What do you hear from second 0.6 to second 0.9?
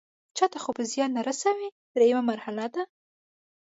خو به